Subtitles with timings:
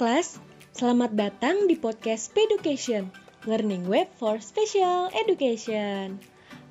[0.00, 0.40] kelas,
[0.72, 3.12] selamat datang di podcast Peducation,
[3.44, 6.16] Learning Web for Special Education.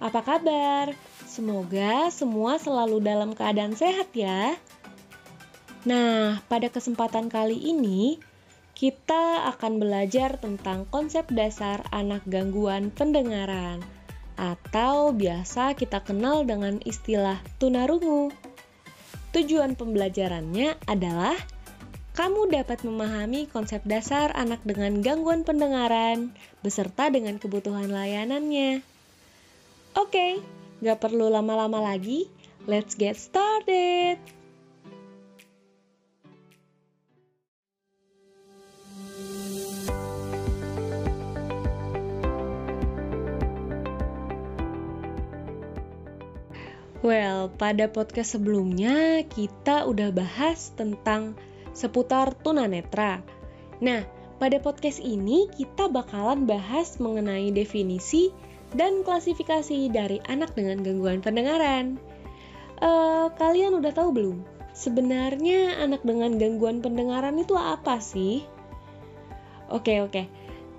[0.01, 0.97] Apa kabar?
[1.29, 4.57] Semoga semua selalu dalam keadaan sehat ya.
[5.85, 8.17] Nah, pada kesempatan kali ini,
[8.73, 13.85] kita akan belajar tentang konsep dasar anak gangguan pendengaran
[14.41, 18.33] atau biasa kita kenal dengan istilah tunarungu.
[19.37, 21.37] Tujuan pembelajarannya adalah
[22.17, 26.33] kamu dapat memahami konsep dasar anak dengan gangguan pendengaran
[26.65, 28.81] beserta dengan kebutuhan layanannya.
[29.97, 30.41] Oke,
[30.81, 32.29] gak perlu lama-lama lagi,
[32.65, 34.17] let's get started!
[46.99, 51.39] Well, pada podcast sebelumnya kita udah bahas tentang
[51.79, 53.23] seputar tunanetra.
[53.79, 54.03] Nah,
[54.35, 58.35] pada podcast ini kita bakalan bahas mengenai definisi
[58.75, 61.95] dan klasifikasi dari anak dengan gangguan pendengaran.
[62.83, 64.37] Uh, kalian udah tahu belum?
[64.75, 68.43] Sebenarnya anak dengan gangguan pendengaran itu apa sih?
[69.71, 70.27] Oke, oke.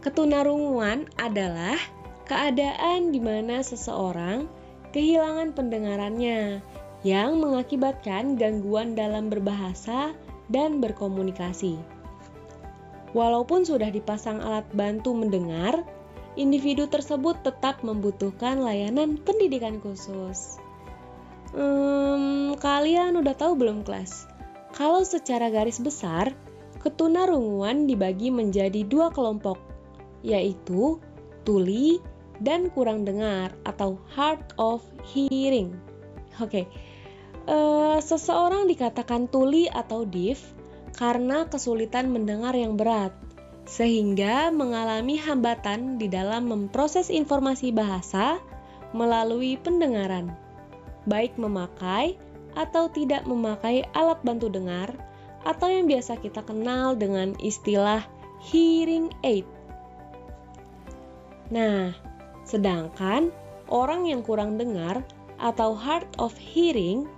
[0.00, 1.76] Ketunarunguan adalah
[2.24, 4.48] keadaan di mana seseorang
[4.96, 6.64] kehilangan pendengarannya
[7.04, 10.16] yang mengakibatkan gangguan dalam berbahasa
[10.50, 11.78] dan berkomunikasi.
[13.14, 15.82] Walaupun sudah dipasang alat bantu mendengar,
[16.38, 20.58] individu tersebut tetap membutuhkan layanan pendidikan khusus.
[21.50, 24.30] Hmm, kalian udah tahu belum kelas?
[24.70, 26.30] Kalau secara garis besar,
[26.78, 29.58] ketunarunguan dibagi menjadi dua kelompok,
[30.22, 31.02] yaitu
[31.42, 31.98] tuli
[32.38, 35.74] dan kurang dengar atau hard of hearing.
[36.38, 36.66] Oke, okay
[37.46, 40.41] uh, seseorang dikatakan tuli atau deaf
[40.97, 43.14] karena kesulitan mendengar yang berat,
[43.64, 48.42] sehingga mengalami hambatan di dalam memproses informasi bahasa
[48.91, 50.34] melalui pendengaran,
[51.06, 52.19] baik memakai
[52.59, 54.91] atau tidak memakai alat bantu dengar,
[55.47, 58.04] atau yang biasa kita kenal dengan istilah
[58.43, 59.47] hearing aid.
[61.48, 61.94] Nah,
[62.44, 63.31] sedangkan
[63.70, 65.00] orang yang kurang dengar
[65.41, 67.09] atau hard of hearing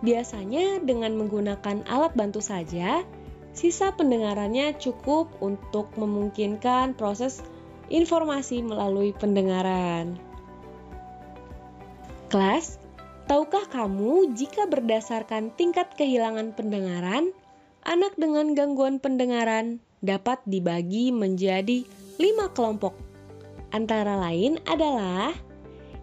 [0.00, 3.04] Biasanya dengan menggunakan alat bantu saja,
[3.52, 7.44] sisa pendengarannya cukup untuk memungkinkan proses
[7.92, 10.16] informasi melalui pendengaran.
[12.30, 12.78] Kelas,
[13.28, 17.34] tahukah kamu jika berdasarkan tingkat kehilangan pendengaran,
[17.84, 21.84] anak dengan gangguan pendengaran dapat dibagi menjadi
[22.16, 22.96] lima kelompok.
[23.74, 25.34] Antara lain adalah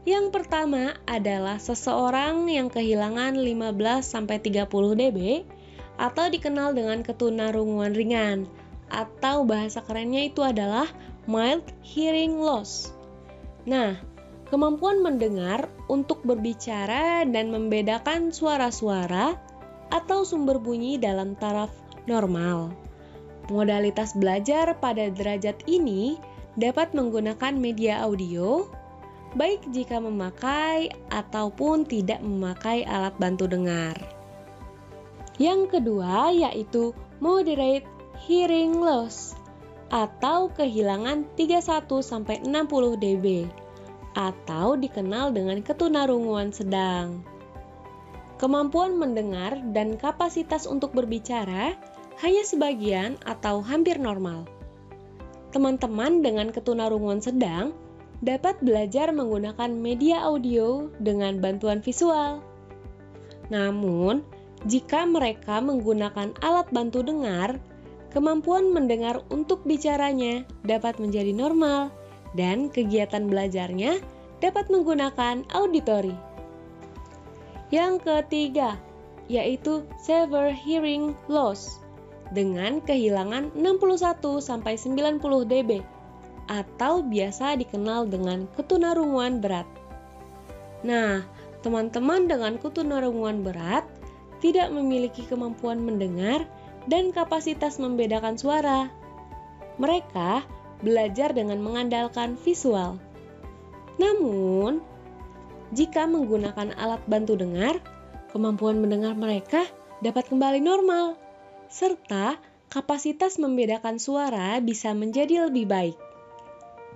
[0.08, 4.64] yang pertama adalah seseorang yang kehilangan 15-30
[5.04, 5.44] dB
[6.00, 8.48] atau dikenal dengan ketunarunguan ringan
[8.88, 10.88] atau bahasa kerennya itu adalah
[11.28, 12.96] mild hearing loss.
[13.68, 14.00] Nah,
[14.48, 19.36] kemampuan mendengar untuk berbicara dan membedakan suara-suara
[19.92, 21.76] atau sumber bunyi dalam taraf
[22.08, 22.72] normal.
[23.52, 26.16] Modalitas belajar pada derajat ini
[26.56, 28.72] dapat menggunakan media audio,
[29.36, 33.98] baik jika memakai ataupun tidak memakai alat bantu dengar.
[35.38, 37.86] Yang kedua yaitu moderate
[38.26, 39.38] hearing loss
[39.94, 41.88] atau kehilangan 31
[42.44, 43.26] 60 dB
[44.18, 47.22] atau dikenal dengan ketunarunguan sedang.
[48.38, 51.74] Kemampuan mendengar dan kapasitas untuk berbicara
[52.22, 54.50] hanya sebagian atau hampir normal.
[55.54, 57.74] Teman-teman dengan ketunarunguan sedang
[58.22, 62.42] dapat belajar menggunakan media audio dengan bantuan visual.
[63.54, 64.26] Namun,
[64.66, 67.62] jika mereka menggunakan alat bantu dengar,
[68.10, 71.94] kemampuan mendengar untuk bicaranya dapat menjadi normal
[72.34, 74.02] dan kegiatan belajarnya
[74.42, 76.14] dapat menggunakan auditori.
[77.70, 78.80] Yang ketiga,
[79.28, 81.84] yaitu severe hearing loss
[82.32, 85.84] dengan kehilangan 61 90 dB
[86.48, 89.68] atau biasa dikenal dengan ketunarunguan berat.
[90.84, 91.24] Nah,
[91.62, 93.84] teman-teman dengan ketunarunguan berat
[94.40, 96.48] tidak memiliki kemampuan mendengar
[96.88, 98.88] dan kapasitas membedakan suara.
[99.78, 100.46] Mereka
[100.82, 103.02] belajar dengan mengandalkan visual.
[103.98, 104.80] Namun,
[105.74, 107.82] jika menggunakan alat bantu dengar,
[108.32, 109.66] kemampuan mendengar mereka
[110.00, 111.18] dapat kembali normal,
[111.68, 112.38] serta
[112.70, 116.07] kapasitas membedakan suara bisa menjadi lebih baik.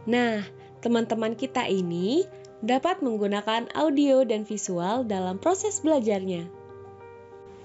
[0.09, 0.41] Nah,
[0.81, 2.25] teman-teman kita ini
[2.61, 6.45] dapat menggunakan audio dan visual dalam proses belajarnya.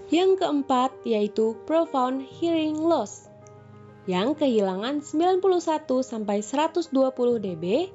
[0.08, 3.28] Yang keempat yaitu profound hearing loss.
[4.06, 5.42] yang kehilangan 91
[6.06, 6.94] sampai 120
[7.42, 7.90] dB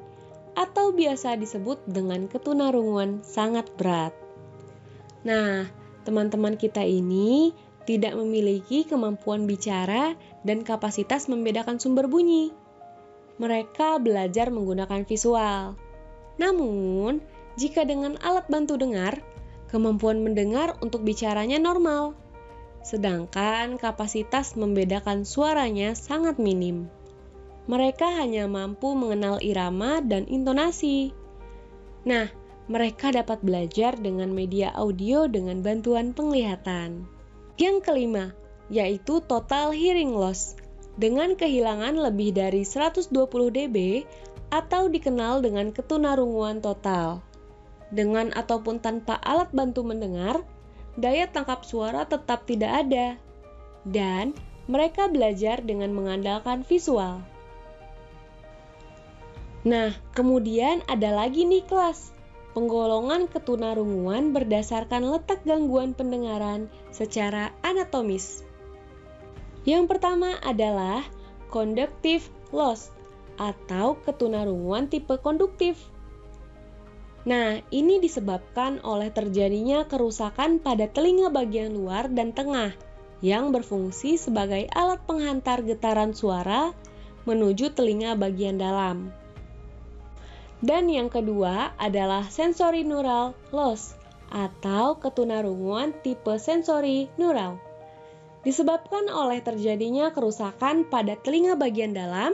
[0.59, 4.11] atau biasa disebut dengan ketunarunguan sangat berat.
[5.23, 5.71] Nah,
[6.03, 7.55] teman-teman kita ini
[7.87, 12.51] tidak memiliki kemampuan bicara dan kapasitas membedakan sumber bunyi.
[13.41, 15.73] Mereka belajar menggunakan visual.
[16.37, 17.25] Namun,
[17.57, 19.17] jika dengan alat bantu dengar,
[19.73, 22.13] kemampuan mendengar untuk bicaranya normal
[22.81, 26.89] sedangkan kapasitas membedakan suaranya sangat minim.
[27.69, 31.13] Mereka hanya mampu mengenal irama dan intonasi.
[32.03, 32.27] Nah,
[32.65, 37.05] mereka dapat belajar dengan media audio dengan bantuan penglihatan.
[37.61, 38.33] Yang kelima,
[38.73, 40.57] yaitu total hearing loss
[41.01, 43.09] dengan kehilangan lebih dari 120
[43.49, 44.05] dB
[44.53, 47.25] atau dikenal dengan ketunarunguan total.
[47.89, 50.45] Dengan ataupun tanpa alat bantu mendengar,
[50.93, 53.17] daya tangkap suara tetap tidak ada,
[53.81, 54.37] dan
[54.69, 57.25] mereka belajar dengan mengandalkan visual.
[59.65, 62.13] Nah, kemudian ada lagi nih kelas,
[62.53, 68.50] penggolongan ketunarunguan berdasarkan letak gangguan pendengaran secara anatomis.
[69.61, 71.05] Yang pertama adalah
[71.53, 72.89] conductive loss
[73.37, 75.77] atau ketunarunguan tipe konduktif.
[77.21, 82.73] Nah, ini disebabkan oleh terjadinya kerusakan pada telinga bagian luar dan tengah
[83.21, 86.73] yang berfungsi sebagai alat penghantar getaran suara
[87.29, 89.13] menuju telinga bagian dalam.
[90.61, 93.93] Dan yang kedua adalah sensory neural loss
[94.33, 97.61] atau ketunarunguan tipe sensori neural.
[98.41, 102.33] Disebabkan oleh terjadinya kerusakan pada telinga bagian dalam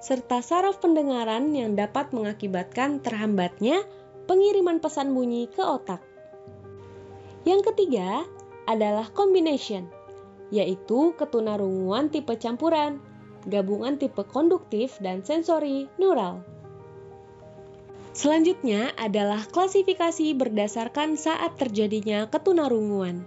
[0.00, 3.84] serta saraf pendengaran yang dapat mengakibatkan terhambatnya
[4.24, 6.00] pengiriman pesan bunyi ke otak.
[7.44, 8.24] Yang ketiga
[8.64, 9.86] adalah combination,
[10.48, 13.02] yaitu ketunarunguan tipe campuran,
[13.44, 16.40] gabungan tipe konduktif dan sensori neural.
[18.12, 23.24] Selanjutnya adalah klasifikasi berdasarkan saat terjadinya ketunarunguan.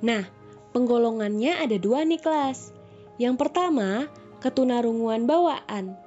[0.00, 0.24] Nah,
[0.72, 2.72] penggolongannya ada dua nih kelas.
[3.18, 4.06] Yang pertama,
[4.38, 5.98] ketunarunguan bawaan.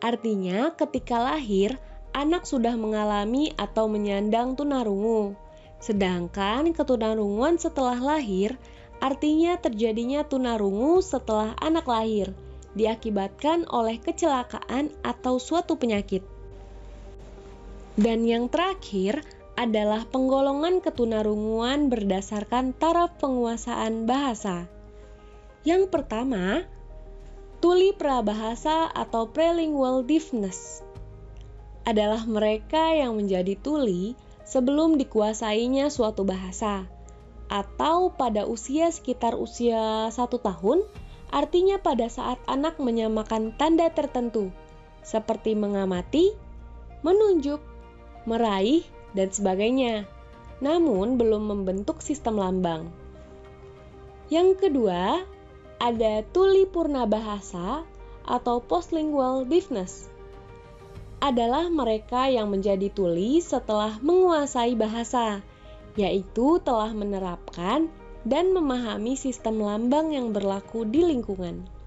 [0.00, 1.76] Artinya ketika lahir,
[2.16, 5.36] anak sudah mengalami atau menyandang tunarungu.
[5.80, 8.56] Sedangkan ketunarunguan setelah lahir
[9.00, 12.36] artinya terjadinya tunarungu setelah anak lahir,
[12.76, 16.20] diakibatkan oleh kecelakaan atau suatu penyakit.
[17.96, 19.24] Dan yang terakhir
[19.60, 24.64] adalah penggolongan ketunarunguan berdasarkan taraf penguasaan bahasa.
[25.68, 26.64] Yang pertama,
[27.60, 30.80] tuli prabahasa atau prelingual deafness
[31.84, 34.16] adalah mereka yang menjadi tuli
[34.48, 36.88] sebelum dikuasainya suatu bahasa,
[37.52, 40.80] atau pada usia sekitar usia satu tahun,
[41.28, 44.48] artinya pada saat anak menyamakan tanda tertentu,
[45.04, 46.32] seperti mengamati,
[47.04, 47.60] menunjuk,
[48.24, 48.86] meraih,
[49.16, 50.06] dan sebagainya,
[50.62, 52.90] namun belum membentuk sistem lambang.
[54.30, 55.26] Yang kedua,
[55.80, 57.82] ada tuli purna bahasa
[58.28, 60.10] atau postlingual deafness
[61.20, 65.44] adalah mereka yang menjadi tuli setelah menguasai bahasa,
[65.94, 67.92] yaitu telah menerapkan
[68.24, 71.79] dan memahami sistem lambang yang berlaku di lingkungan.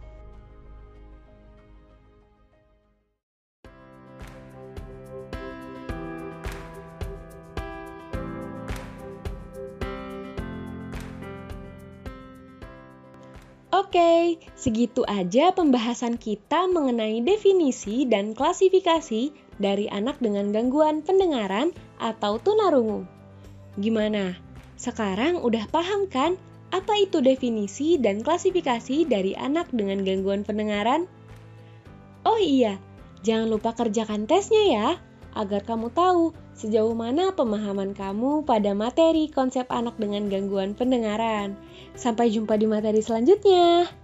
[13.93, 19.29] Oke, segitu aja pembahasan kita mengenai definisi dan klasifikasi
[19.61, 21.69] dari anak dengan gangguan pendengaran
[22.01, 23.05] atau tunarungu.
[23.77, 24.33] Gimana?
[24.81, 26.41] Sekarang udah paham kan
[26.73, 31.05] apa itu definisi dan klasifikasi dari anak dengan gangguan pendengaran?
[32.25, 32.81] Oh iya,
[33.21, 34.87] jangan lupa kerjakan tesnya ya,
[35.33, 41.57] agar kamu tahu sejauh mana pemahaman kamu pada materi konsep anak dengan gangguan pendengaran.
[41.97, 44.02] Sampai jumpa di materi selanjutnya.